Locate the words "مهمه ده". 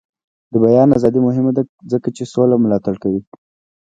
1.27-1.63